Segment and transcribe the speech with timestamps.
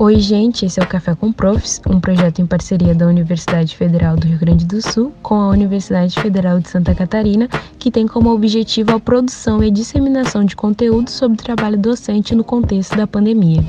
[0.00, 4.14] Oi, gente, esse é o Café com Profs, um projeto em parceria da Universidade Federal
[4.14, 7.48] do Rio Grande do Sul com a Universidade Federal de Santa Catarina,
[7.80, 12.44] que tem como objetivo a produção e disseminação de conteúdo sobre o trabalho docente no
[12.44, 13.60] contexto da pandemia.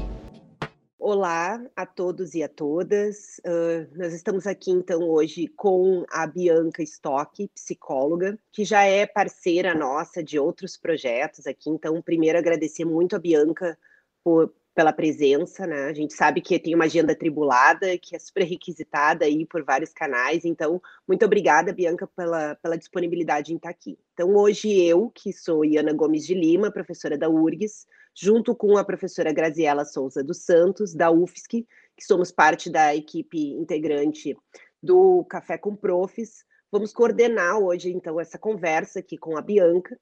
[0.99, 3.39] Olá a todos e a todas.
[3.39, 9.73] Uh, nós estamos aqui então hoje com a Bianca Stock, psicóloga, que já é parceira
[9.73, 11.71] nossa de outros projetos aqui.
[11.71, 13.75] Então, primeiro agradecer muito a Bianca
[14.23, 15.87] por, pela presença, né?
[15.87, 19.91] A gente sabe que tem uma agenda tribulada, que é super requisitada aí por vários
[19.91, 23.99] canais, então, muito obrigada, Bianca, pela, pela disponibilidade em estar aqui.
[24.13, 28.85] Então, hoje eu, que sou Iana Gomes de Lima, professora da URGS, junto com a
[28.85, 31.67] professora Graziela Souza dos Santos, da UFSC,
[31.97, 34.37] que somos parte da equipe integrante
[34.81, 39.99] do Café com Profs, vamos coordenar hoje, então, essa conversa aqui com a Bianca,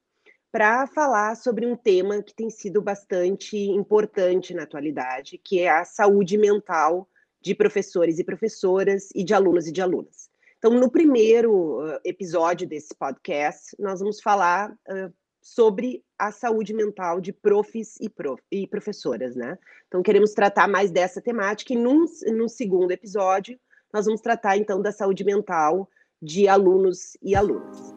[0.52, 5.86] para falar sobre um tema que tem sido bastante importante na atualidade, que é a
[5.86, 7.08] saúde mental
[7.42, 10.30] de professores e professoras e de alunos e de alunas.
[10.58, 17.22] Então, no primeiro uh, episódio desse podcast, nós vamos falar uh, sobre a saúde mental
[17.22, 19.58] de profs e, prof, e, professoras, né?
[19.88, 23.60] Então, queremos tratar mais dessa temática e num, num segundo episódio,
[23.94, 25.88] nós vamos tratar, então, da saúde mental
[26.22, 27.97] de alunos e alunas.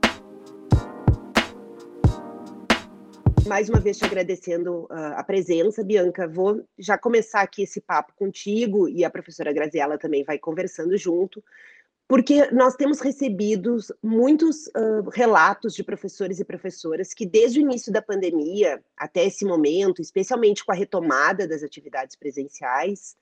[3.51, 6.29] Mais uma vez te agradecendo uh, a presença, Bianca.
[6.29, 11.43] Vou já começar aqui esse papo contigo e a professora Graziela também vai conversando junto,
[12.07, 17.93] porque nós temos recebido muitos uh, relatos de professores e professoras que, desde o início
[17.93, 23.17] da pandemia até esse momento, especialmente com a retomada das atividades presenciais,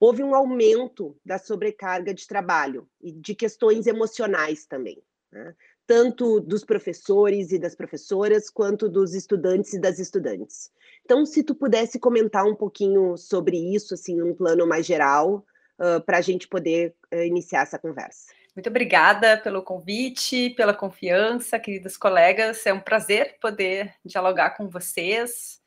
[0.00, 5.02] houve um aumento da sobrecarga de trabalho e de questões emocionais também.
[5.30, 5.54] Né?
[5.86, 10.70] Tanto dos professores e das professoras, quanto dos estudantes e das estudantes.
[11.04, 15.44] Então, se tu pudesse comentar um pouquinho sobre isso, assim, num plano mais geral,
[15.78, 18.32] uh, para a gente poder uh, iniciar essa conversa.
[18.56, 22.64] Muito obrigada pelo convite, pela confiança, queridos colegas.
[22.64, 25.60] É um prazer poder dialogar com vocês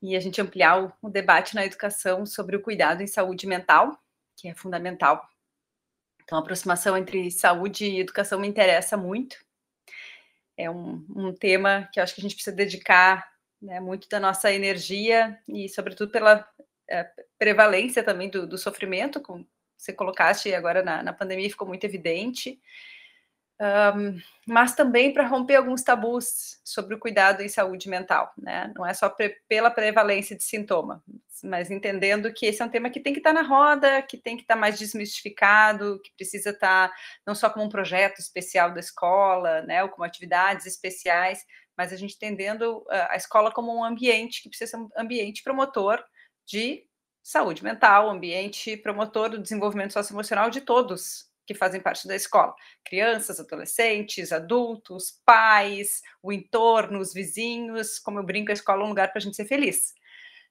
[0.00, 3.96] e a gente ampliar o, o debate na educação sobre o cuidado em saúde mental,
[4.34, 5.28] que é fundamental.
[6.24, 9.36] Então, a aproximação entre saúde e educação me interessa muito
[10.62, 13.30] é um, um tema que acho que a gente precisa dedicar
[13.60, 16.46] né, muito da nossa energia e, sobretudo, pela
[16.90, 17.08] é,
[17.38, 19.46] prevalência também do, do, sofrimento, como
[19.76, 22.60] você colocaste agora na, na pandemia, ficou muito evidente.
[23.60, 28.72] Um, mas também para romper alguns tabus sobre o cuidado em saúde mental, né?
[28.74, 31.02] Não é só pre pela prevalência de sintoma,
[31.44, 34.16] mas entendendo que esse é um tema que tem que estar tá na roda, que
[34.16, 38.18] tem que estar tá mais desmistificado, que precisa estar tá não só como um projeto
[38.18, 41.44] especial da escola, né, ou como atividades especiais,
[41.76, 46.02] mas a gente entendendo a escola como um ambiente que precisa ser um ambiente promotor
[46.46, 46.84] de
[47.22, 52.54] saúde mental, ambiente promotor do desenvolvimento socioemocional de todos, que fazem parte da escola:
[52.84, 57.98] crianças, adolescentes, adultos, pais, o entorno, os vizinhos.
[57.98, 59.94] Como eu brinco, a escola é um lugar para a gente ser feliz.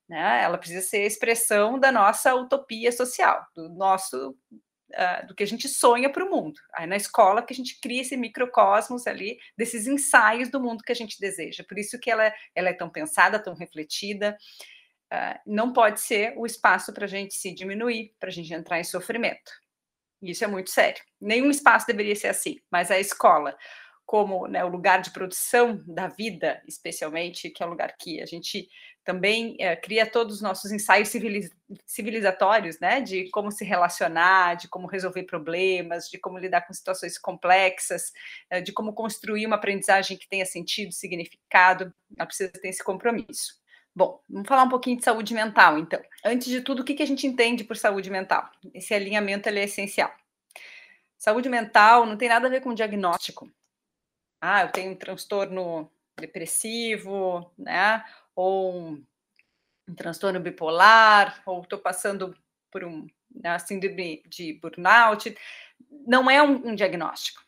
[0.08, 0.42] Né?
[0.44, 4.38] Ela precisa ser a expressão da nossa utopia social, do nosso
[4.92, 6.60] Uh, do que a gente sonha para o mundo.
[6.74, 10.92] Aí na escola que a gente cria esse microcosmos ali desses ensaios do mundo que
[10.92, 11.64] a gente deseja.
[11.64, 14.38] Por isso que ela, ela é tão pensada, tão refletida.
[15.10, 18.82] Uh, não pode ser o espaço para a gente se diminuir, para a gente entrar
[18.82, 19.54] em sofrimento.
[20.22, 21.02] Isso é muito sério.
[21.20, 23.58] Nenhum espaço deveria ser assim, mas a escola,
[24.06, 28.26] como né, o lugar de produção da vida, especialmente, que é um lugar que a
[28.26, 28.68] gente
[29.04, 31.50] também é, cria todos os nossos ensaios civiliz
[31.88, 37.18] civilizatórios, né, de como se relacionar, de como resolver problemas, de como lidar com situações
[37.18, 38.12] complexas,
[38.50, 41.92] é, de como construir uma aprendizagem que tenha sentido, significado.
[42.16, 43.62] Ela precisa ter esse compromisso.
[43.94, 46.02] Bom, vamos falar um pouquinho de saúde mental, então.
[46.24, 48.50] Antes de tudo, o que, a gente entende por saúde mental?
[48.74, 50.14] Esse alinhamento é essencial.
[51.18, 53.52] Saúde mental não tem nada a ver com diagnóstico.
[54.40, 58.04] Ah, eu tenho um transtorno depressivo, né?
[58.34, 59.06] Ou um,
[59.88, 62.36] um transtorno bipolar, ou estou passando
[62.72, 65.38] por um né, síndrome de burnout.
[66.08, 67.44] Não é um, um diagnóstico.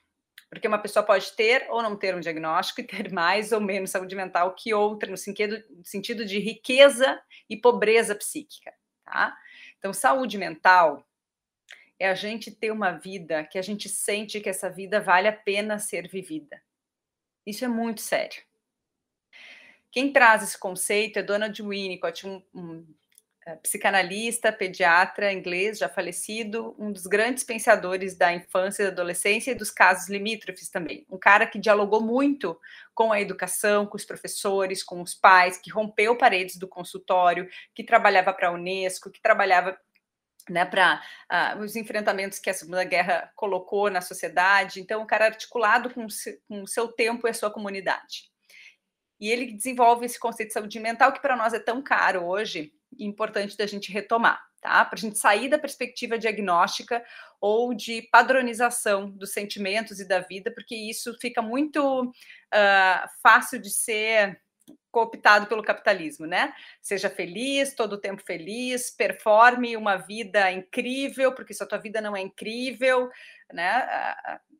[0.53, 3.91] Porque uma pessoa pode ter ou não ter um diagnóstico e ter mais ou menos
[3.91, 8.73] saúde mental que outra, no sentido, sentido de riqueza e pobreza psíquica,
[9.03, 9.35] tá?
[9.77, 11.05] Então, saúde mental
[11.99, 15.33] é a gente ter uma vida que a gente sente que essa vida vale a
[15.33, 16.61] pena ser vivida.
[17.45, 18.41] Isso é muito sério.
[19.91, 22.85] Quem traz esse conceito é Donald Winnicott, um, um
[23.61, 29.55] psicanalista, pediatra inglês, já falecido, um dos grandes pensadores da infância e da adolescência e
[29.55, 31.05] dos casos limítrofes também.
[31.09, 32.59] Um cara que dialogou muito
[32.93, 37.83] com a educação, com os professores, com os pais, que rompeu paredes do consultório, que
[37.83, 39.77] trabalhava para a Unesco, que trabalhava
[40.49, 41.01] né, para
[41.31, 44.79] uh, os enfrentamentos que a Segunda Guerra colocou na sociedade.
[44.79, 46.07] Então, o cara articulado com,
[46.47, 48.31] com o seu tempo e a sua comunidade.
[49.19, 52.73] E ele desenvolve esse conceito de saúde mental que para nós é tão caro hoje
[52.99, 54.83] importante da gente retomar, tá?
[54.85, 57.03] Para a gente sair da perspectiva diagnóstica
[57.39, 63.69] ou de padronização dos sentimentos e da vida, porque isso fica muito uh, fácil de
[63.69, 64.41] ser
[64.93, 66.53] cooptado pelo capitalismo, né?
[66.79, 71.99] Seja feliz, todo o tempo feliz, performe uma vida incrível, porque se a tua vida
[71.99, 73.09] não é incrível,
[73.51, 73.87] né?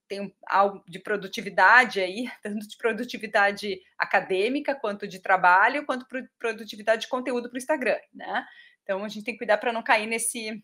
[0.08, 6.08] Tem algo de produtividade aí, tanto de produtividade acadêmica, quanto de trabalho, quanto
[6.40, 8.44] produtividade de conteúdo para o Instagram, né?
[8.82, 10.64] Então a gente tem que cuidar para não cair nesse,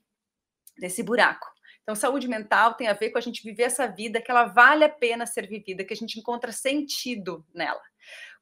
[0.80, 1.48] nesse buraco.
[1.84, 4.84] Então, saúde mental tem a ver com a gente viver essa vida que ela vale
[4.84, 7.82] a pena ser vivida, que a gente encontra sentido nela.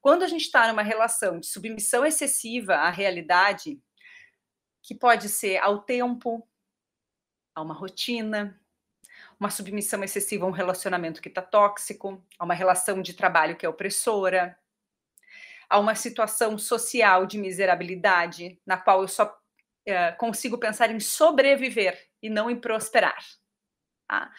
[0.07, 3.77] Quando a gente está numa relação de submissão excessiva à realidade,
[4.81, 6.47] que pode ser ao tempo,
[7.53, 8.57] a uma rotina,
[9.37, 13.65] uma submissão excessiva a um relacionamento que está tóxico, a uma relação de trabalho que
[13.65, 14.57] é opressora,
[15.69, 19.37] a uma situação social de miserabilidade, na qual eu só
[19.85, 23.21] é, consigo pensar em sobreviver e não em prosperar.
[24.07, 24.31] Tá?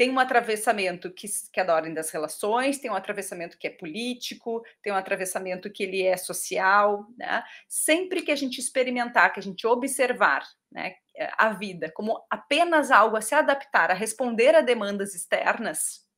[0.00, 3.70] Tem um atravessamento que, que é da ordem das relações, tem um atravessamento que é
[3.70, 7.44] político, tem um atravessamento que ele é social, né?
[7.68, 10.42] Sempre que a gente experimentar, que a gente observar
[10.72, 10.94] né,
[11.36, 16.08] a vida como apenas algo a se adaptar, a responder a demandas externas,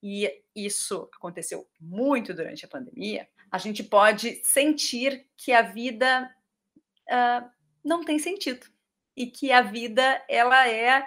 [0.00, 6.32] e isso aconteceu muito durante a pandemia, a gente pode sentir que a vida
[7.10, 7.50] uh,
[7.84, 8.64] não tem sentido
[9.16, 11.04] e que a vida ela é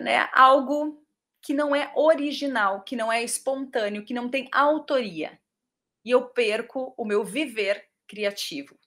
[0.00, 1.01] né, algo
[1.42, 5.38] que não é original, que não é espontâneo, que não tem autoria.
[6.04, 8.78] E eu perco o meu viver criativo,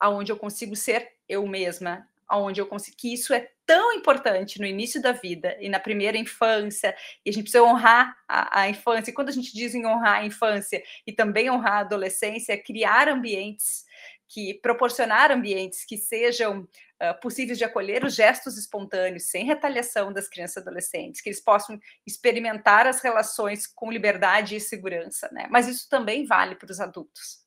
[0.00, 4.66] aonde eu consigo ser eu mesma, aonde eu consigo que isso é tão importante no
[4.66, 9.10] início da vida e na primeira infância, e a gente precisa honrar a, a infância.
[9.10, 12.56] E quando a gente diz em honrar a infância e também honrar a adolescência, é
[12.56, 13.84] criar ambientes
[14.32, 20.26] que proporcionar ambientes que sejam uh, possíveis de acolher os gestos espontâneos, sem retaliação das
[20.26, 25.46] crianças e adolescentes, que eles possam experimentar as relações com liberdade e segurança, né?
[25.50, 27.42] Mas isso também vale para os adultos.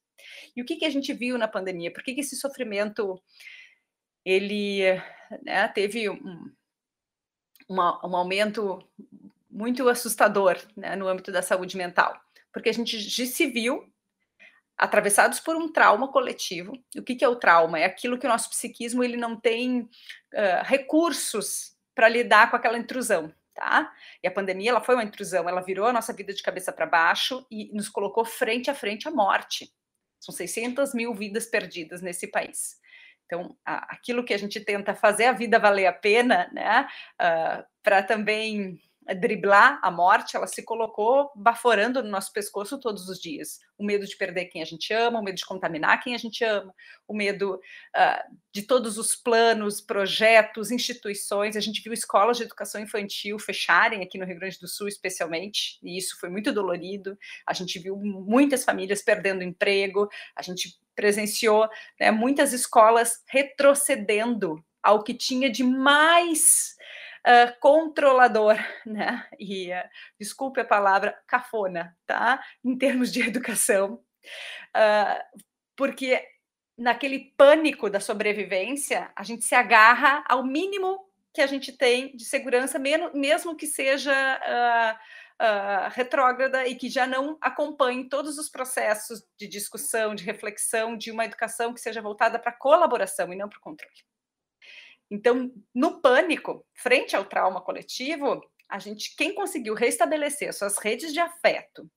[0.55, 1.91] E o que, que a gente viu na pandemia?
[1.91, 3.19] Por que, que esse sofrimento
[4.23, 4.81] ele
[5.41, 6.51] né, teve um,
[7.67, 8.87] um aumento
[9.49, 12.15] muito assustador né, no âmbito da saúde mental?
[12.53, 13.91] Porque a gente se viu
[14.77, 16.73] atravessados por um trauma coletivo.
[16.95, 17.79] O que, que é o trauma?
[17.79, 22.77] É aquilo que o nosso psiquismo ele não tem uh, recursos para lidar com aquela
[22.77, 23.93] intrusão, tá?
[24.21, 26.85] E a pandemia ela foi uma intrusão, ela virou a nossa vida de cabeça para
[26.85, 29.71] baixo e nos colocou frente a frente à morte.
[30.19, 32.77] São 600 mil vidas perdidas nesse país.
[33.25, 36.87] Então, aquilo que a gente tenta fazer a vida valer a pena, né?
[37.19, 38.79] Uh, para também
[39.13, 43.59] driblar a morte, ela se colocou baforando no nosso pescoço todos os dias.
[43.77, 46.43] O medo de perder quem a gente ama, o medo de contaminar quem a gente
[46.43, 46.73] ama,
[47.07, 51.55] o medo uh, de todos os planos, projetos, instituições.
[51.55, 55.77] A gente viu escolas de educação infantil fecharem aqui no Rio Grande do Sul, especialmente,
[55.83, 57.17] e isso foi muito dolorido.
[57.45, 61.69] A gente viu muitas famílias perdendo emprego, a gente presenciou
[61.99, 66.75] né, muitas escolas retrocedendo ao que tinha de mais
[67.25, 68.55] uh, controlador,
[68.85, 69.27] né?
[69.39, 69.89] E uh,
[70.19, 72.43] desculpe a palavra cafona, tá?
[72.63, 74.03] Em termos de educação,
[74.75, 75.41] uh,
[75.75, 76.25] porque
[76.77, 82.23] naquele pânico da sobrevivência, a gente se agarra ao mínimo que a gente tem de
[82.23, 89.47] segurança, mesmo que seja uh, retrógrada e que já não acompanhe todos os processos de
[89.47, 93.61] discussão, de reflexão, de uma educação que seja voltada para colaboração e não para o
[93.61, 94.14] controle.
[95.09, 101.19] Então, no pânico, frente ao trauma coletivo, a gente, quem conseguiu restabelecer suas redes de
[101.19, 101.89] afeto,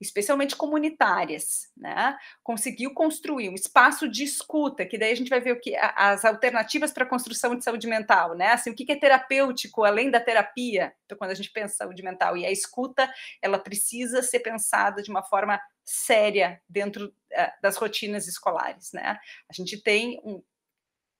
[0.00, 2.16] especialmente comunitárias, né?
[2.42, 6.24] Conseguiu construir um espaço de escuta, que daí a gente vai ver o que as
[6.24, 8.48] alternativas para a construção de saúde mental, né?
[8.48, 10.94] Assim, o que é terapêutico além da terapia?
[11.04, 13.10] Então, quando a gente pensa saúde mental e a escuta,
[13.40, 19.18] ela precisa ser pensada de uma forma séria dentro uh, das rotinas escolares, né?
[19.48, 20.42] A gente tem um,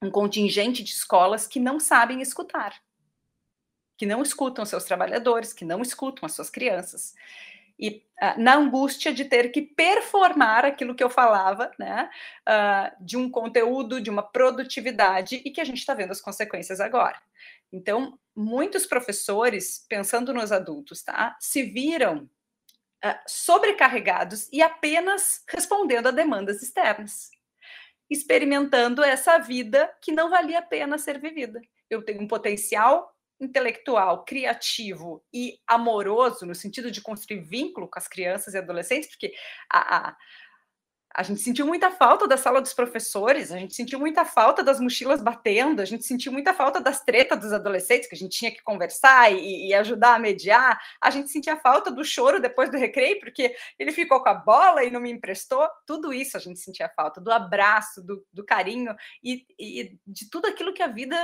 [0.02, 2.74] um contingente de escolas que não sabem escutar,
[3.96, 7.14] que não escutam seus trabalhadores, que não escutam as suas crianças.
[7.78, 12.10] E uh, na angústia de ter que performar aquilo que eu falava, né,
[12.48, 16.80] uh, de um conteúdo, de uma produtividade, e que a gente está vendo as consequências
[16.80, 17.20] agora.
[17.72, 22.28] Então, muitos professores, pensando nos adultos, tá, se viram
[23.04, 27.30] uh, sobrecarregados e apenas respondendo a demandas externas
[28.10, 31.60] experimentando essa vida que não valia a pena ser vivida.
[31.90, 38.08] eu tenho um potencial intelectual, criativo e amoroso, no sentido de construir vínculo com as
[38.08, 39.32] crianças e adolescentes, porque
[39.70, 40.16] a, a,
[41.16, 44.78] a gente sentiu muita falta da sala dos professores, a gente sentiu muita falta das
[44.78, 48.50] mochilas batendo, a gente sentiu muita falta das tretas dos adolescentes, que a gente tinha
[48.50, 52.76] que conversar e, e ajudar a mediar, a gente sentia falta do choro depois do
[52.76, 56.60] recreio, porque ele ficou com a bola e não me emprestou, tudo isso a gente
[56.60, 58.94] sentia falta, do abraço, do, do carinho
[59.24, 61.16] e, e de tudo aquilo que a vida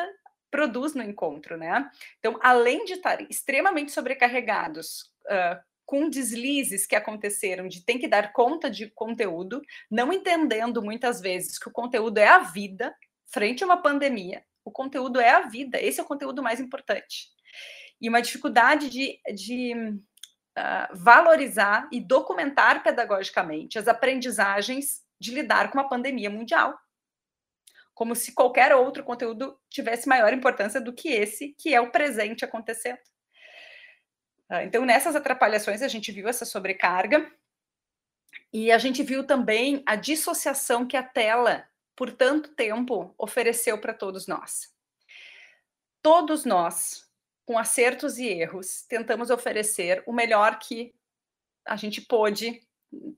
[0.51, 1.91] produz no encontro, né?
[2.19, 8.33] Então, além de estar extremamente sobrecarregados uh, com deslizes que aconteceram de ter que dar
[8.33, 9.61] conta de conteúdo,
[9.91, 12.95] não entendendo muitas vezes que o conteúdo é a vida,
[13.27, 17.29] frente a uma pandemia, o conteúdo é a vida, esse é o conteúdo mais importante.
[18.01, 25.79] E uma dificuldade de, de uh, valorizar e documentar pedagogicamente as aprendizagens de lidar com
[25.79, 26.77] uma pandemia mundial
[27.95, 32.45] como se qualquer outro conteúdo tivesse maior importância do que esse, que é o presente
[32.45, 32.99] acontecendo.
[34.53, 37.27] Ah, então, nessas atrapalhações, a gente viu essa sobrecarga
[38.53, 41.67] e a gente viu também a dissociação que a tela,
[41.97, 44.71] por tanto tempo, ofereceu para todos nós.
[46.03, 47.11] Todos nós,
[47.47, 50.95] com acertos e erros, tentamos oferecer o melhor que
[51.67, 52.61] a gente pôde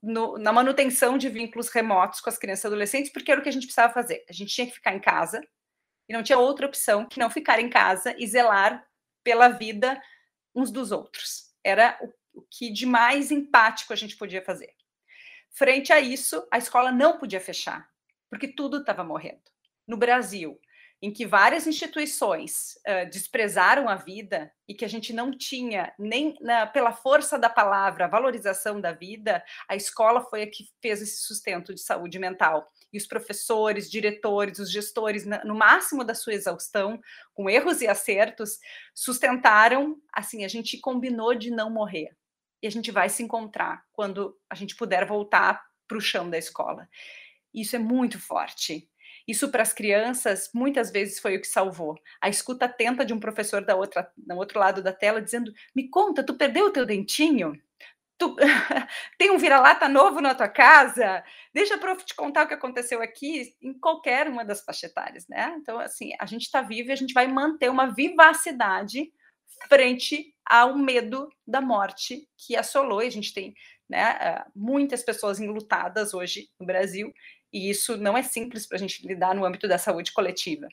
[0.00, 3.48] no, na manutenção de vínculos remotos com as crianças e adolescentes, porque era o que
[3.48, 4.24] a gente precisava fazer.
[4.30, 5.40] A gente tinha que ficar em casa
[6.08, 8.86] e não tinha outra opção que não ficar em casa e zelar
[9.24, 10.00] pela vida
[10.54, 11.52] uns dos outros.
[11.62, 14.74] Era o, o que de mais empático a gente podia fazer.
[15.50, 17.88] Frente a isso, a escola não podia fechar,
[18.28, 19.42] porque tudo estava morrendo.
[19.86, 20.58] No Brasil,
[21.04, 26.34] em que várias instituições uh, desprezaram a vida e que a gente não tinha nem
[26.40, 31.18] na, pela força da palavra valorização da vida, a escola foi a que fez esse
[31.18, 32.72] sustento de saúde mental.
[32.94, 37.00] E os professores, diretores, os gestores, no máximo da sua exaustão,
[37.34, 38.60] com erros e acertos,
[38.94, 40.00] sustentaram.
[40.12, 42.16] Assim, a gente combinou de não morrer.
[42.62, 46.38] E a gente vai se encontrar quando a gente puder voltar para o chão da
[46.38, 46.88] escola.
[47.52, 48.88] Isso é muito forte.
[49.26, 51.96] Isso para as crianças muitas vezes foi o que salvou.
[52.20, 55.88] A escuta atenta de um professor da outra, do outro lado da tela dizendo: "Me
[55.88, 57.60] conta, tu perdeu o teu dentinho?
[58.18, 58.36] Tu
[59.18, 61.24] tem um vira-lata novo na tua casa?
[61.52, 65.28] Deixa a prof te contar o que aconteceu aqui em qualquer uma das faixas etárias,
[65.28, 65.54] né?
[65.58, 69.12] Então, assim, a gente está vivo e a gente vai manter uma vivacidade
[69.68, 73.02] frente ao medo da morte que assolou.
[73.02, 73.54] E a gente tem
[73.88, 77.12] né, eh, muitas pessoas enlutadas hoje no Brasil
[77.52, 80.68] e isso não é simples para a gente lidar no âmbito da saúde coletiva.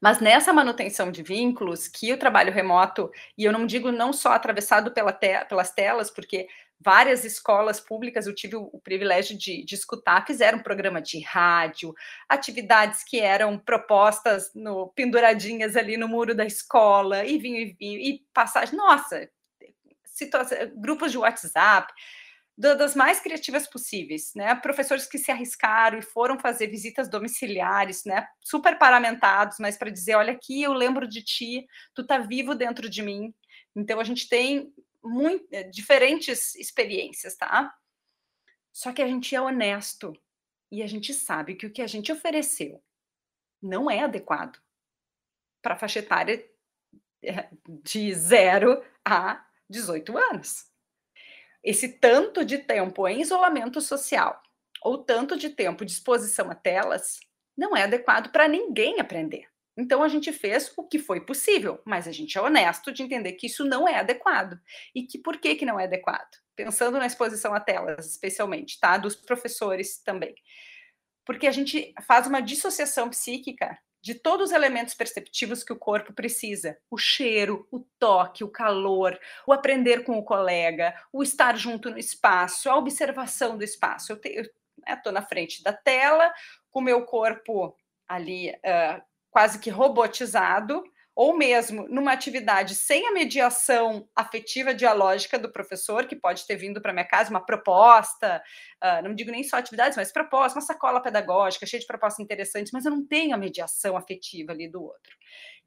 [0.00, 4.32] Mas nessa manutenção de vínculos, que o trabalho remoto, e eu não digo não só
[4.32, 6.48] atravessado pela te pelas telas, porque
[6.80, 11.94] várias escolas públicas eu tive o, o privilégio de, de, escutar, fizeram programa de rádio,
[12.28, 17.98] atividades que eram propostas no, penduradinhas ali no muro da escola, e vinho e vinho,
[17.98, 19.28] e passagem, nossa,
[20.76, 21.92] grupos de WhatsApp,
[22.56, 24.54] das mais criativas possíveis, né?
[24.54, 28.28] Professores que se arriscaram e foram fazer visitas domiciliares, né?
[28.40, 32.88] Super paramentados, mas para dizer, olha aqui, eu lembro de ti, tu tá vivo dentro
[32.88, 33.34] de mim.
[33.74, 37.74] Então a gente tem muito, eh, diferentes experiências, tá?
[38.72, 40.12] Só que a gente é honesto
[40.70, 42.82] e a gente sabe que o que a gente ofereceu
[43.60, 44.60] não é adequado
[45.60, 46.48] para a faixa etária
[47.22, 47.48] eh,
[47.82, 50.73] de 0 a 18 anos
[51.64, 54.42] esse tanto de tempo em isolamento social
[54.82, 57.18] ou tanto de tempo de exposição a telas
[57.56, 59.48] não é adequado para ninguém aprender.
[59.76, 63.32] Então a gente fez o que foi possível, mas a gente é honesto de entender
[63.32, 64.60] que isso não é adequado.
[64.94, 66.30] E que por que, que não é adequado?
[66.54, 68.96] Pensando na exposição a telas, especialmente, tá?
[68.98, 70.34] Dos professores também.
[71.24, 76.12] Porque a gente faz uma dissociação psíquica de todos os elementos perceptivos que o corpo
[76.12, 81.90] precisa: o cheiro, o toque, o calor, o aprender com o colega, o estar junto
[81.90, 84.12] no espaço, a observação do espaço.
[84.12, 84.42] Eu
[84.86, 86.30] estou né, na frente da tela,
[86.70, 87.74] com o meu corpo
[88.06, 90.84] ali uh, quase que robotizado,
[91.14, 96.82] ou mesmo numa atividade sem a mediação afetiva dialógica do professor, que pode ter vindo
[96.82, 98.42] para minha casa uma proposta,
[98.82, 102.72] uh, não digo nem só atividades, mas proposta, uma sacola pedagógica cheia de propostas interessantes,
[102.72, 105.16] mas eu não tenho a mediação afetiva ali do outro.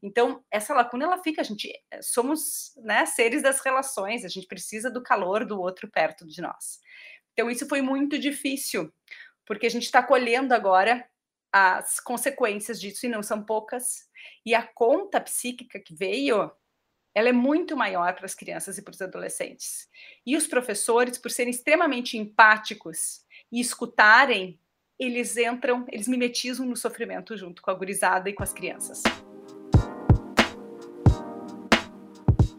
[0.04, 4.48] Então, essa lacuna ela fica, a gente eh, somos né, seres das relações, a gente
[4.48, 6.80] precisa do calor do outro perto de nós.
[7.34, 8.94] Então, isso foi muito difícil,
[9.46, 11.08] porque a gente está colhendo agora
[11.52, 14.08] as consequências disso, e não são poucas,
[14.46, 16.52] e a conta psíquica que veio,
[17.16, 19.88] ela é muito maior para as crianças e para os adolescentes.
[20.26, 24.60] E os professores, por serem extremamente empáticos e escutarem,
[25.00, 29.04] eles entram, eles mimetizam no sofrimento junto com a gurizada e com as crianças.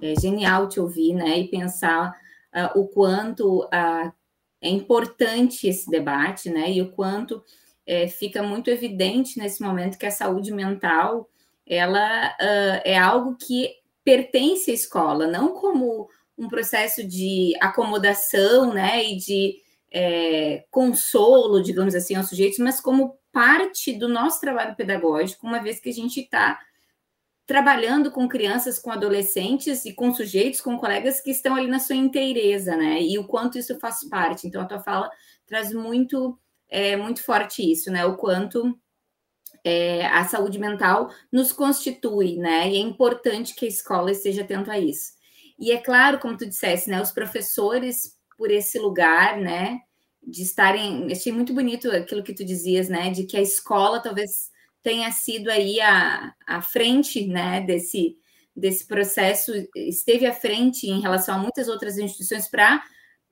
[0.00, 1.38] é genial te ouvir, né?
[1.38, 2.16] E pensar
[2.54, 4.12] uh, o quanto uh,
[4.60, 6.72] é importante esse debate, né?
[6.72, 7.42] E o quanto
[7.88, 11.26] é, fica muito evidente nesse momento que a saúde mental
[11.66, 19.04] ela uh, é algo que pertence à escola, não como um processo de acomodação, né?
[19.04, 19.56] E de
[19.90, 25.80] é, consolo, digamos assim, aos sujeitos, mas como parte do nosso trabalho pedagógico, uma vez
[25.80, 26.60] que a gente está
[27.46, 31.96] trabalhando com crianças, com adolescentes e com sujeitos, com colegas que estão ali na sua
[31.96, 33.02] inteireza, né?
[33.02, 34.46] E o quanto isso faz parte.
[34.46, 35.10] Então, a tua fala
[35.46, 38.04] traz muito, é, muito forte isso, né?
[38.04, 38.78] O quanto
[39.64, 42.70] é, a saúde mental nos constitui, né?
[42.70, 45.12] E é importante que a escola esteja atenta a isso.
[45.58, 47.00] E é claro, como tu disseste, né?
[47.00, 49.80] Os professores, por esse lugar, né?
[50.22, 51.10] De estarem.
[51.10, 53.10] Achei muito bonito aquilo que tu dizias, né?
[53.10, 54.50] De que a escola talvez
[54.82, 58.16] tenha sido aí a, a frente né, desse,
[58.54, 62.82] desse processo, esteve à frente em relação a muitas outras instituições para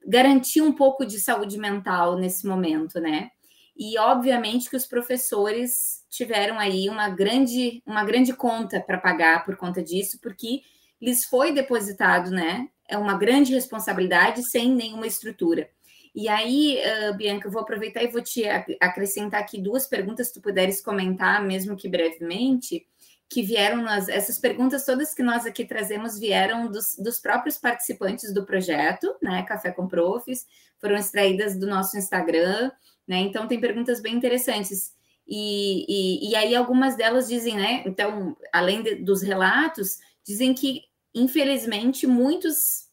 [0.07, 3.29] garantir um pouco de saúde mental nesse momento, né?
[3.75, 9.57] E obviamente que os professores tiveram aí uma grande, uma grande conta para pagar por
[9.57, 10.61] conta disso, porque
[10.99, 12.69] lhes foi depositado, né?
[12.89, 15.69] É uma grande responsabilidade sem nenhuma estrutura.
[16.15, 18.43] E aí, uh, Bianca, eu vou aproveitar e vou te
[18.81, 22.87] acrescentar aqui duas perguntas, se tu puderes comentar, mesmo que brevemente,
[23.29, 24.07] que vieram nas.
[24.07, 29.43] Essas perguntas todas que nós aqui trazemos vieram dos, dos próprios participantes do projeto, né?
[29.43, 30.45] Café com Profs,
[30.79, 32.71] foram extraídas do nosso Instagram,
[33.07, 33.17] né?
[33.17, 34.95] Então, tem perguntas bem interessantes.
[35.27, 37.83] E, e, e aí, algumas delas dizem, né?
[37.85, 42.87] Então, além de, dos relatos, dizem que, infelizmente, muitos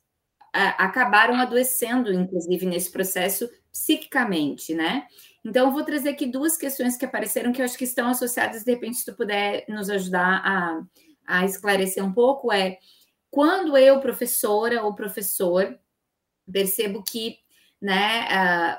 [0.52, 5.06] acabaram adoecendo, inclusive, nesse processo psiquicamente, né?
[5.44, 8.64] Então, eu vou trazer aqui duas questões que apareceram que eu acho que estão associadas,
[8.64, 10.82] de repente, se tu puder nos ajudar a,
[11.26, 12.78] a esclarecer um pouco, é
[13.30, 15.78] quando eu, professora ou professor,
[16.50, 17.38] percebo que,
[17.80, 18.78] né, uh,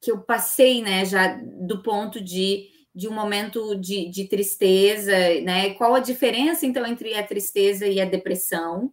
[0.00, 5.74] que eu passei, né, já do ponto de, de um momento de, de tristeza, né,
[5.74, 8.90] qual a diferença, então, entre a tristeza e a depressão,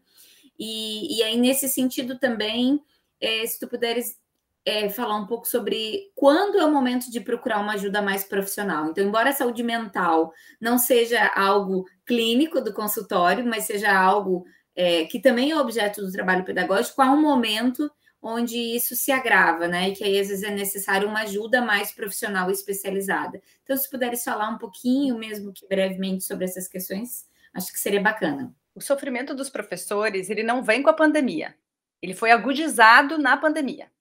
[0.60, 2.82] e, e aí, nesse sentido também,
[3.22, 4.19] é, se tu puderes
[4.70, 8.88] é, falar um pouco sobre quando é o momento de procurar uma ajuda mais profissional.
[8.88, 15.06] Então, embora a saúde mental não seja algo clínico do consultório, mas seja algo é,
[15.06, 17.90] que também é objeto do trabalho pedagógico, há um momento
[18.22, 19.90] onde isso se agrava, né?
[19.90, 23.42] E que aí às vezes é necessário uma ajuda mais profissional e especializada.
[23.64, 28.02] Então, se puderes falar um pouquinho, mesmo que brevemente, sobre essas questões, acho que seria
[28.02, 31.54] bacana o sofrimento dos professores ele não vem com a pandemia.
[32.02, 33.92] Ele foi agudizado na pandemia.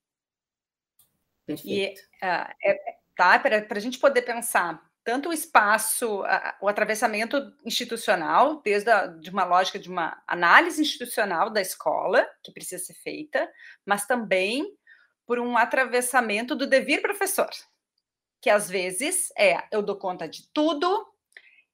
[1.49, 2.01] Perfeito.
[2.01, 6.23] E, uh, é, tá, para a gente poder pensar tanto o espaço,
[6.61, 12.53] o atravessamento institucional, desde a, de uma lógica de uma análise institucional da escola, que
[12.53, 13.51] precisa ser feita,
[13.87, 14.71] mas também
[15.27, 17.49] por um atravessamento do dever professor,
[18.39, 21.07] que às vezes é eu dou conta de tudo,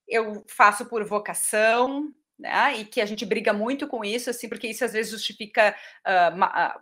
[0.06, 2.76] eu faço por vocação, né?
[2.76, 5.74] E que a gente briga muito com isso, assim, porque isso às vezes justifica
[6.06, 6.80] uh,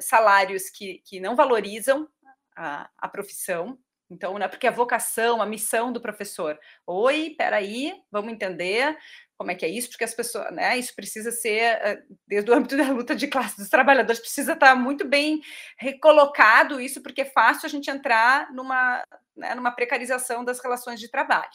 [0.00, 2.08] salários que, que não valorizam
[2.56, 3.78] a, a profissão.
[4.10, 6.58] Então, não é porque a vocação, a missão do professor.
[6.86, 8.96] Oi, peraí, vamos entender
[9.38, 10.78] como é que é isso, porque as pessoas, né?
[10.78, 15.04] Isso precisa ser, desde o âmbito da luta de classe dos trabalhadores, precisa estar muito
[15.04, 15.40] bem
[15.76, 19.04] recolocado isso, porque é fácil a gente entrar numa,
[19.36, 21.50] né, numa precarização das relações de trabalho.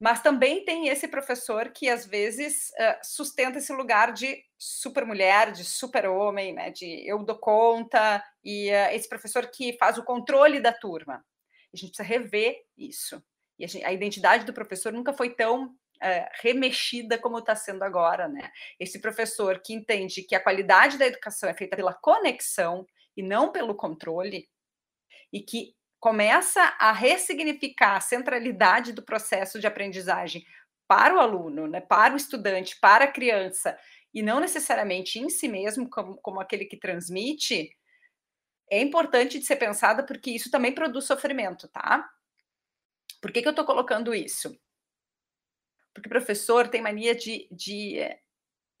[0.00, 5.52] Mas também tem esse professor que às vezes uh, sustenta esse lugar de super mulher,
[5.52, 6.70] de super homem, né?
[6.70, 11.22] De eu dou conta e uh, esse professor que faz o controle da turma.
[11.72, 13.22] A gente precisa rever isso.
[13.58, 17.82] E a, gente, a identidade do professor nunca foi tão uh, remexida como está sendo
[17.82, 18.50] agora, né?
[18.78, 23.52] Esse professor que entende que a qualidade da educação é feita pela conexão e não
[23.52, 24.48] pelo controle,
[25.30, 30.44] e que começa a ressignificar a centralidade do processo de aprendizagem
[30.88, 33.78] para o aluno, né, para o estudante, para a criança,
[34.12, 37.76] e não necessariamente em si mesmo, como, como aquele que transmite,
[38.68, 42.08] é importante de ser pensada porque isso também produz sofrimento, tá?
[43.20, 44.58] Por que, que eu estou colocando isso?
[45.92, 47.98] Porque o professor tem mania de, de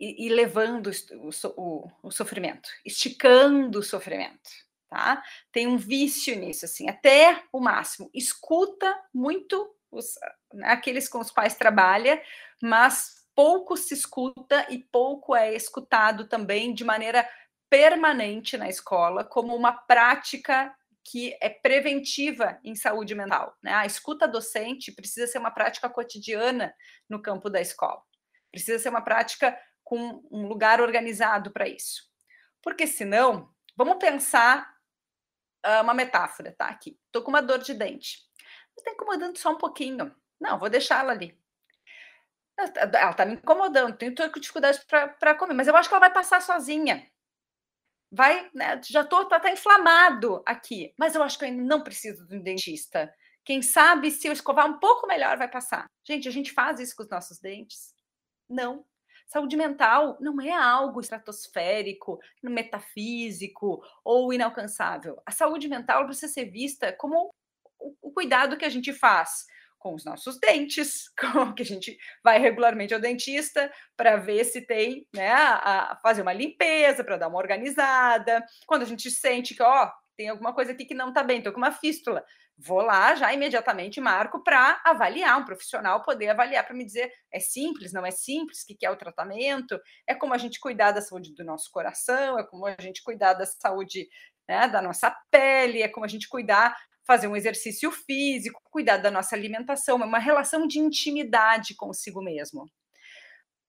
[0.00, 4.50] ir levando o, o, o sofrimento, esticando o sofrimento
[4.90, 5.22] tá?
[5.52, 8.10] Tem um vício nisso, assim, até o máximo.
[8.12, 10.14] Escuta muito os,
[10.52, 12.20] né, aqueles com os quais trabalha,
[12.60, 17.26] mas pouco se escuta e pouco é escutado também de maneira
[17.70, 20.74] permanente na escola, como uma prática
[21.04, 23.56] que é preventiva em saúde mental.
[23.62, 23.72] Né?
[23.72, 26.74] A escuta docente precisa ser uma prática cotidiana
[27.08, 28.02] no campo da escola.
[28.50, 32.10] Precisa ser uma prática com um lugar organizado para isso.
[32.62, 34.69] Porque senão, vamos pensar
[35.82, 36.66] uma metáfora, tá?
[36.66, 36.98] Aqui.
[37.06, 38.18] Estou com uma dor de dente.
[38.76, 40.14] Está incomodando só um pouquinho.
[40.40, 41.38] Não, vou deixar ela ali.
[42.56, 44.80] Ela está me incomodando, tenho dificuldade
[45.18, 47.10] para comer, mas eu acho que ela vai passar sozinha.
[48.12, 51.82] Vai, né, já estou, tá, tá inflamado aqui, mas eu acho que eu ainda não
[51.82, 53.12] preciso de um dentista.
[53.44, 55.86] Quem sabe se eu escovar um pouco melhor vai passar.
[56.04, 57.94] Gente, a gente faz isso com os nossos dentes?
[58.48, 58.84] Não.
[59.30, 65.22] Saúde mental não é algo estratosférico, metafísico ou inalcançável.
[65.24, 67.32] A saúde mental precisa ser vista como
[68.02, 69.46] o cuidado que a gente faz
[69.78, 74.62] com os nossos dentes, com que a gente vai regularmente ao dentista para ver se
[74.62, 78.44] tem, né, a, fazer uma limpeza, para dar uma organizada.
[78.66, 81.50] Quando a gente sente que, ó, tem alguma coisa aqui que não está bem, estou
[81.50, 82.22] com uma fístula,
[82.58, 87.40] vou lá já imediatamente marco para avaliar, um profissional poder avaliar para me dizer é
[87.40, 90.92] simples, não é simples, o que, que é o tratamento, é como a gente cuidar
[90.92, 94.06] da saúde do nosso coração, é como a gente cuidar da saúde
[94.46, 99.10] né, da nossa pele, é como a gente cuidar fazer um exercício físico, cuidar da
[99.10, 102.70] nossa alimentação, é uma relação de intimidade consigo mesmo.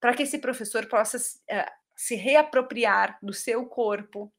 [0.01, 4.33] Para que esse professor possa se reapropriar do seu corpo,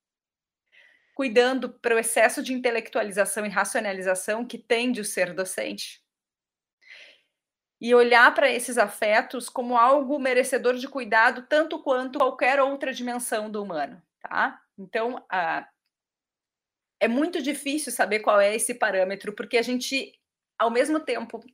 [1.14, 6.02] cuidando para o excesso de intelectualização e racionalização que tende o ser docente.
[7.80, 13.50] E olhar para esses afetos como algo merecedor de cuidado, tanto quanto qualquer outra dimensão
[13.50, 14.00] do humano.
[14.20, 14.60] Tá?
[14.78, 15.66] Então, uh,
[17.00, 20.16] é muito difícil saber qual é esse parâmetro, porque a gente,
[20.56, 21.44] ao mesmo tempo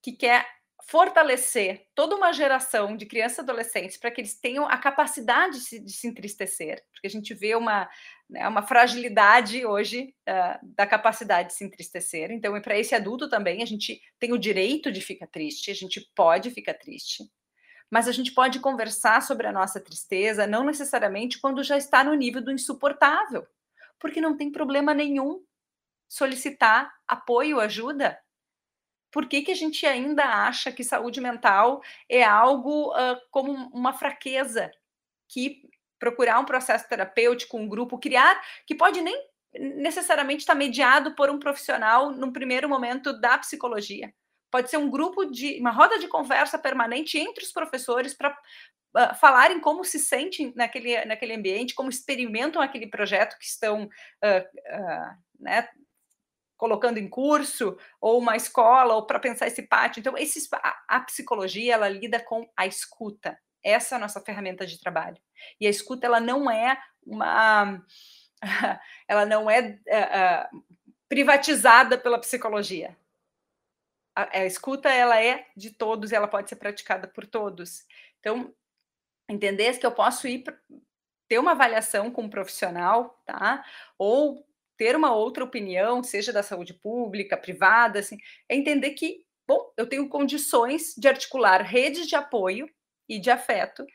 [0.00, 0.46] que quer
[0.84, 5.64] fortalecer toda uma geração de crianças e adolescentes para que eles tenham a capacidade de
[5.64, 7.90] se, de se entristecer, porque a gente vê uma,
[8.28, 12.30] né, uma fragilidade hoje uh, da capacidade de se entristecer.
[12.30, 16.00] Então, para esse adulto também, a gente tem o direito de ficar triste, a gente
[16.14, 17.24] pode ficar triste,
[17.90, 22.14] mas a gente pode conversar sobre a nossa tristeza, não necessariamente quando já está no
[22.14, 23.46] nível do insuportável
[23.98, 25.44] porque não tem problema nenhum
[26.08, 28.18] solicitar apoio, ajuda.
[29.10, 33.92] Por que, que a gente ainda acha que saúde mental é algo uh, como uma
[33.92, 34.70] fraqueza?
[35.28, 35.65] Que
[35.98, 39.16] procurar um processo terapêutico, um grupo, criar, que pode nem
[39.58, 44.12] necessariamente estar mediado por um profissional num primeiro momento da psicologia.
[44.50, 49.14] Pode ser um grupo de uma roda de conversa permanente entre os professores para uh,
[49.18, 55.16] falarem como se sentem naquele, naquele ambiente, como experimentam aquele projeto que estão uh, uh,
[55.40, 55.68] né,
[56.56, 60.00] colocando em curso, ou uma escola, ou para pensar esse pátio.
[60.00, 63.38] Então, esse, a, a psicologia, ela lida com a escuta.
[63.62, 65.18] Essa é a nossa ferramenta de trabalho.
[65.60, 67.82] E a escuta, ela não é uma...
[69.08, 69.78] ela não é
[71.08, 72.96] privatizada pela psicologia.
[74.14, 77.84] A, a, escuta ela é de todos, ela pode ser praticada por todos.
[78.20, 78.54] Então,
[79.28, 80.44] entender que eu posso ir
[81.28, 83.64] ter uma avaliação com um profissional, tá?
[83.98, 89.72] Ou ter uma outra opinião, seja da saúde pública, privada, assim, é entender que, bom,
[89.76, 92.68] eu tenho condições de articular redes de apoio
[93.08, 93.86] e de afeto,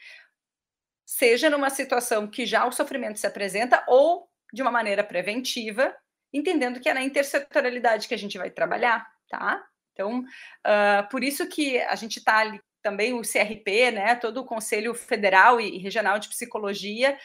[1.05, 5.95] seja numa situação que já o sofrimento se apresenta ou de uma maneira preventiva,
[6.33, 9.63] entendendo que é na intersetorialidade que a gente vai trabalhar, tá?
[9.93, 14.45] Então, uh, por isso que a gente está ali também o CRP, né, todo o
[14.45, 17.17] Conselho Federal e Regional de Psicologia,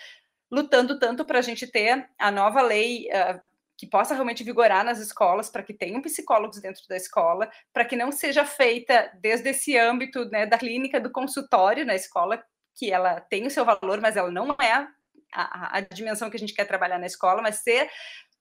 [0.51, 3.40] lutando tanto para a gente ter a nova lei uh,
[3.77, 7.97] que possa realmente vigorar nas escolas, para que tenham psicólogos dentro da escola, para que
[7.97, 12.43] não seja feita desde esse âmbito né, da clínica, do consultório na escola,
[12.75, 14.89] que ela tem o seu valor, mas ela não é
[15.33, 17.91] a, a dimensão que a gente quer trabalhar na escola, mas ser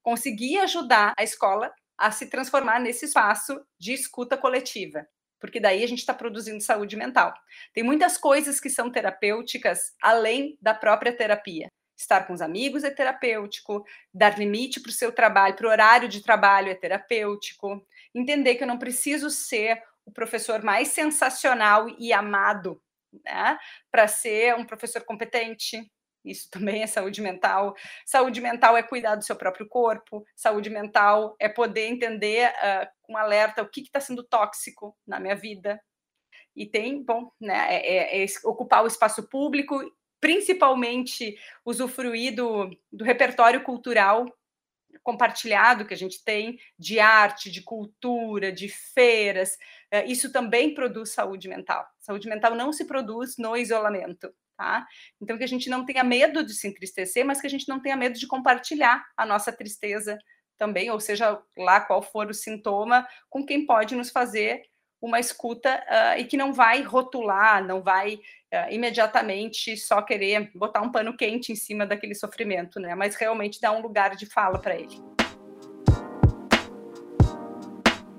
[0.02, 5.06] conseguir ajudar a escola a se transformar nesse espaço de escuta coletiva
[5.46, 7.32] porque daí a gente está produzindo saúde mental.
[7.72, 11.68] Tem muitas coisas que são terapêuticas além da própria terapia.
[11.96, 16.10] Estar com os amigos é terapêutico, dar limite para o seu trabalho, para o horário
[16.10, 22.12] de trabalho é terapêutico, entender que eu não preciso ser o professor mais sensacional e
[22.14, 22.82] amado
[23.24, 23.58] né,
[23.92, 25.90] para ser um professor competente,
[26.26, 27.76] isso também é saúde mental.
[28.06, 30.26] Saúde mental é cuidar do seu próprio corpo.
[30.36, 35.36] Saúde mental é poder entender uh, com alerta o que está sendo tóxico na minha
[35.36, 35.80] vida.
[36.56, 39.82] E tem, bom, né, é, é, é ocupar o espaço público,
[40.26, 44.26] principalmente usufruir do, do repertório cultural
[45.04, 49.54] compartilhado que a gente tem de arte, de cultura, de feiras.
[49.94, 51.88] Uh, isso também produz saúde mental.
[52.00, 54.88] Saúde mental não se produz no isolamento tá?
[55.22, 57.80] Então que a gente não tenha medo de se entristecer, mas que a gente não
[57.80, 60.18] tenha medo de compartilhar a nossa tristeza
[60.58, 64.64] também, ou seja, lá qual for o sintoma, com quem pode nos fazer
[65.06, 70.82] uma escuta uh, e que não vai rotular, não vai uh, imediatamente só querer botar
[70.82, 72.96] um pano quente em cima daquele sofrimento, né?
[72.96, 75.00] Mas realmente dar um lugar de fala para ele.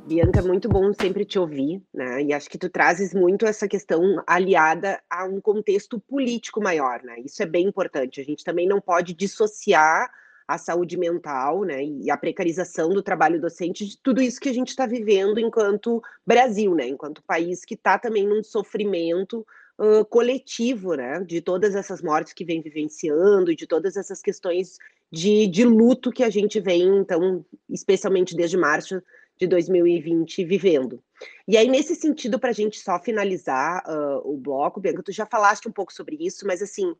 [0.06, 2.22] Bianca, é muito bom sempre te ouvir, né?
[2.22, 7.16] E acho que tu trazes muito essa questão aliada a um contexto político maior, né?
[7.24, 8.20] Isso é bem importante.
[8.20, 10.08] A gente também não pode dissociar
[10.46, 14.54] a saúde mental, né, e a precarização do trabalho docente, de tudo isso que a
[14.54, 19.44] gente está vivendo enquanto Brasil, né, enquanto país que está também num sofrimento
[19.78, 24.78] uh, coletivo, né, de todas essas mortes que vem vivenciando e de todas essas questões
[25.10, 29.02] de, de luto que a gente vem, então, especialmente desde março
[29.38, 31.02] de 2020 vivendo.
[31.46, 35.26] E aí, nesse sentido, para a gente só finalizar uh, o bloco, Bianca, tu já
[35.26, 36.94] falaste um pouco sobre isso, mas assim,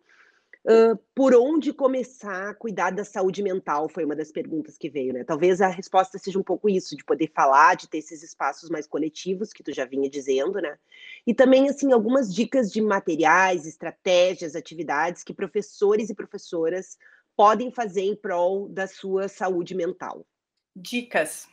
[1.14, 3.88] Por onde começar a cuidar da saúde mental?
[3.88, 5.22] Foi uma das perguntas que veio, né?
[5.22, 8.84] Talvez a resposta seja um pouco isso, de poder falar, de ter esses espaços mais
[8.84, 10.76] coletivos, que tu já vinha dizendo, né?
[11.24, 16.98] E também, assim, algumas dicas de materiais, estratégias, atividades que professores e professoras
[17.36, 20.26] podem fazer em prol da sua saúde mental.
[20.74, 21.48] Dicas.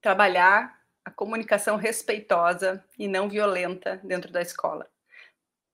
[0.00, 4.88] Trabalhar a comunicação respeitosa e não violenta dentro da escola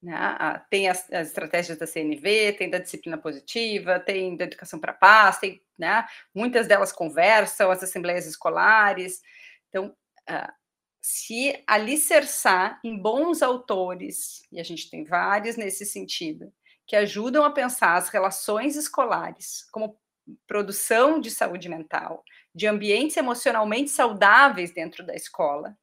[0.04, 0.62] né?
[0.68, 4.96] Tem as, as, estratégias da CNV, tem da disciplina positiva, tem da educação para a
[4.96, 6.06] paz, tem, né?
[6.34, 9.22] muitas delas conversam, as assembleias escolares.
[9.70, 9.96] Então,
[10.28, 10.52] uh,
[11.00, 16.52] se alicerçar em bons autores, e a gente tem vários nesse sentido,
[16.86, 19.98] que ajudam a pensar as relações escolares como
[20.46, 22.22] produção de saúde mental,
[22.54, 25.74] de ambientes emocionalmente saudáveis dentro da escola,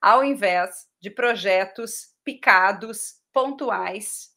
[0.00, 4.30] ao invés de projetos picados pontuais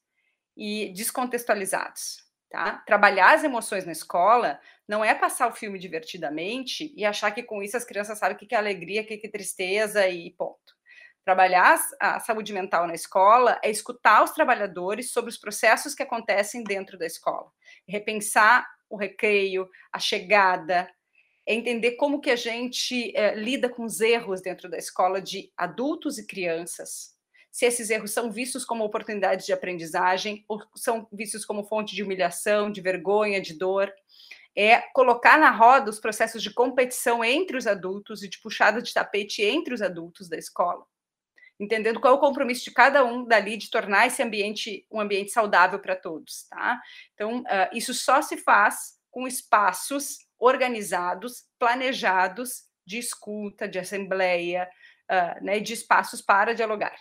[0.55, 2.23] e descontextualizados.
[2.49, 2.83] Tá?
[2.85, 7.63] Trabalhar as emoções na escola não é passar o filme divertidamente e achar que com
[7.63, 10.73] isso as crianças sabem o que é alegria, o que é tristeza e ponto.
[11.25, 16.63] Trabalhar a saúde mental na escola é escutar os trabalhadores sobre os processos que acontecem
[16.63, 17.49] dentro da escola,
[17.87, 20.87] repensar o recreio, a chegada,
[21.47, 25.51] é entender como que a gente é, lida com os erros dentro da escola de
[25.57, 27.12] adultos e crianças,
[27.53, 32.01] se esses erros são vistos como oportunidades de aprendizagem ou são vistos como fonte de
[32.01, 33.93] humilhação, de vergonha, de dor.
[34.55, 38.91] É colocar na roda os processos de competição entre os adultos e de puxada de
[38.91, 40.83] tapete entre os adultos da escola.
[41.59, 45.31] Entendendo qual é o compromisso de cada um dali de tornar esse ambiente um ambiente
[45.31, 46.81] saudável para todos, tá?
[47.13, 54.67] Então, uh, isso só se faz com espaços organizados, planejados, de escuta, de assembleia,
[55.11, 56.95] uh, né, de espaços para dialogar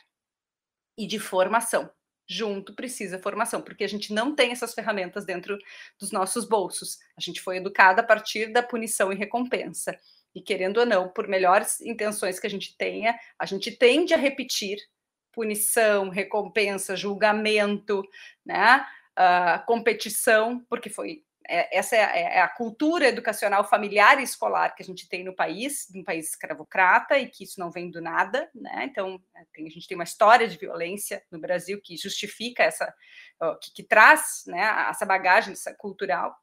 [0.96, 1.90] e de formação.
[2.28, 5.59] Junto precisa formação, porque a gente não tem essas ferramentas dentro
[5.98, 6.98] dos nossos bolsos.
[7.16, 9.98] A gente foi educada a partir da punição e recompensa.
[10.35, 14.16] E querendo ou não, por melhores intenções que a gente tenha, a gente tende a
[14.16, 14.78] repetir
[15.33, 18.02] punição, recompensa, julgamento,
[18.44, 18.87] né?
[19.18, 24.83] Uh, competição, porque foi é, essa é, é, a cultura educacional familiar e escolar que
[24.83, 28.50] a gente tem no país, um país escravocrata, e que isso não vem do nada,
[28.55, 28.85] né?
[28.85, 32.94] Então, é, a gente tem uma história de violência no Brasil que justifica essa,
[33.61, 36.37] que, que traz né, essa bagagem cultural.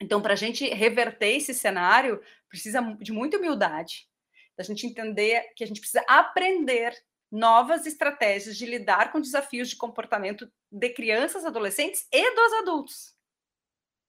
[0.00, 4.08] Então, para a gente reverter esse cenário, precisa de muita humildade,
[4.56, 6.94] da gente entender que a gente precisa aprender
[7.30, 13.17] novas estratégias de lidar com desafios de comportamento de crianças, adolescentes e dos adultos.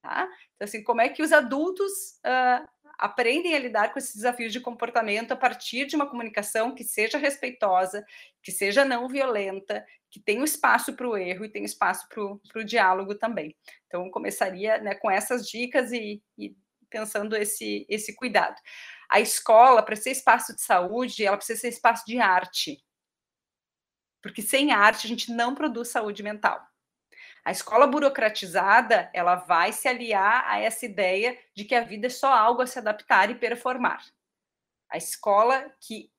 [0.01, 0.29] Tá?
[0.55, 1.91] Então, assim, como é que os adultos
[2.25, 6.83] uh, aprendem a lidar com esses desafios de comportamento a partir de uma comunicação que
[6.83, 8.05] seja respeitosa,
[8.41, 12.65] que seja não violenta, que tenha espaço para o erro e tenha espaço para o
[12.65, 13.55] diálogo também.
[13.87, 16.55] Então, começaria né, com essas dicas e, e
[16.89, 18.55] pensando esse, esse cuidado.
[19.09, 22.83] A escola, para ser espaço de saúde, ela precisa ser espaço de arte.
[24.21, 26.68] Porque sem arte a gente não produz saúde mental.
[27.43, 32.09] A escola burocratizada, ela vai se aliar a essa ideia de que a vida é
[32.09, 34.03] só algo a se adaptar e performar.
[34.89, 36.11] A escola que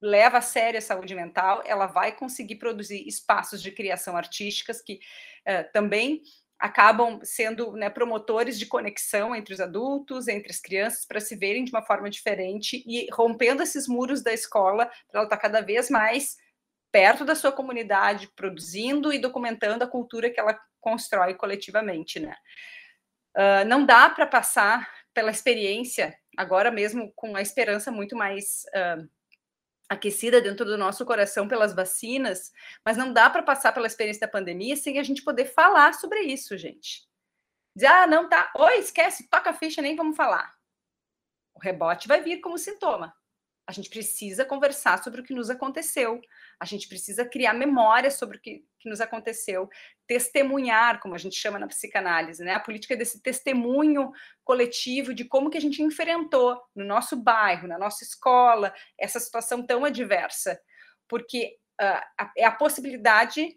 [0.00, 4.94] leva a sério a saúde mental, ela vai conseguir produzir espaços de criação artísticas que
[4.94, 6.22] uh, também
[6.58, 11.64] acabam sendo né, promotores de conexão entre os adultos, entre as crianças, para se verem
[11.64, 15.60] de uma forma diferente e rompendo esses muros da escola para ela estar tá cada
[15.60, 16.36] vez mais
[16.92, 22.36] perto da sua comunidade, produzindo e documentando a cultura que ela constrói coletivamente, né?
[23.34, 29.08] Uh, não dá para passar pela experiência, agora mesmo com a esperança muito mais uh,
[29.88, 32.52] aquecida dentro do nosso coração pelas vacinas,
[32.84, 36.20] mas não dá para passar pela experiência da pandemia sem a gente poder falar sobre
[36.20, 37.06] isso, gente.
[37.74, 40.54] Dizer, ah, não tá, oi, esquece, toca a ficha, nem vamos falar.
[41.54, 43.14] O rebote vai vir como sintoma.
[43.66, 46.20] A gente precisa conversar sobre o que nos aconteceu.
[46.58, 49.68] A gente precisa criar memória sobre o que, que, nos aconteceu.
[50.06, 52.54] Testemunhar, como a gente chama na psicanálise, né?
[52.54, 54.10] A política desse testemunho
[54.42, 59.64] coletivo de como que a gente enfrentou no nosso bairro, na nossa escola, essa situação
[59.64, 60.60] tão adversa.
[61.06, 63.56] Porque uh, é a possibilidade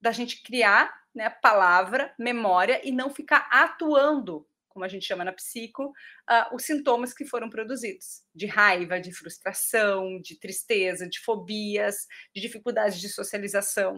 [0.00, 5.32] da gente criar né, palavra, memória e não ficar atuando como a gente chama na
[5.32, 12.06] psico, uh, os sintomas que foram produzidos, de raiva, de frustração, de tristeza, de fobias,
[12.34, 13.96] de dificuldades de socialização,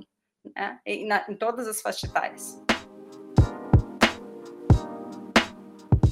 [0.54, 0.78] né?
[0.84, 2.75] em, na, em todas as faixas etárias.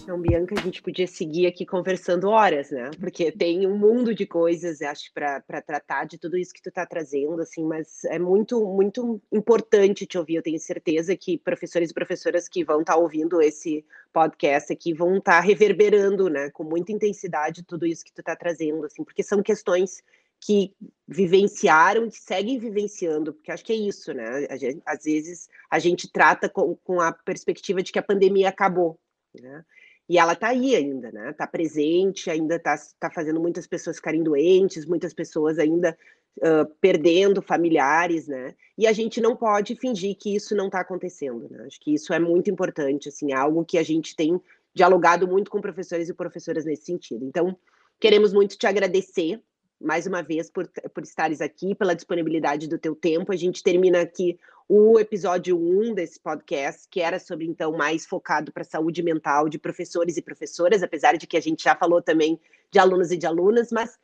[0.04, 2.90] Então, Bianca, a gente podia seguir aqui conversando horas, né?
[3.00, 6.84] Porque tem um mundo de coisas, acho, para tratar de tudo isso que tu está
[6.84, 10.34] trazendo, assim, mas é muito, muito importante te ouvir.
[10.34, 14.92] Eu tenho certeza que professores e professoras que vão estar tá ouvindo esse podcast aqui
[14.92, 19.02] vão estar tá reverberando, né, com muita intensidade tudo isso que tu está trazendo, assim,
[19.02, 20.02] porque são questões
[20.38, 20.74] que
[21.08, 24.46] vivenciaram, que seguem vivenciando, porque acho que é isso, né?
[24.58, 29.00] Gente, às vezes a gente trata com, com a perspectiva de que a pandemia acabou,
[29.40, 29.64] né?
[30.08, 31.30] E ela está aí ainda, né?
[31.30, 35.96] Está presente, ainda está tá fazendo muitas pessoas ficarem doentes, muitas pessoas ainda
[36.38, 38.54] uh, perdendo familiares, né?
[38.76, 41.64] E a gente não pode fingir que isso não está acontecendo, né?
[41.66, 44.40] Acho que isso é muito importante, assim, é algo que a gente tem
[44.74, 47.24] dialogado muito com professores e professoras nesse sentido.
[47.24, 47.56] Então,
[47.98, 49.40] queremos muito te agradecer
[49.80, 53.32] mais uma vez por, por estares aqui, pela disponibilidade do teu tempo.
[53.32, 58.52] A gente termina aqui o episódio 1 desse podcast, que era sobre, então, mais focado
[58.52, 62.00] para a saúde mental de professores e professoras, apesar de que a gente já falou
[62.00, 63.98] também de alunos e de alunas, mas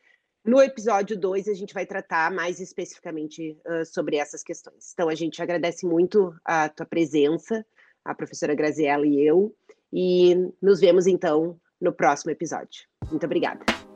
[0.44, 4.92] no episódio 2 a gente vai tratar mais especificamente uh, sobre essas questões.
[4.92, 7.64] Então, a gente agradece muito a tua presença,
[8.04, 9.54] a professora Graziella e eu,
[9.92, 12.84] e nos vemos, então, no próximo episódio.
[13.10, 13.89] Muito obrigada.